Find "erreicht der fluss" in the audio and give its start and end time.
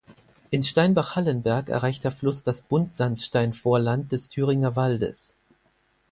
1.69-2.41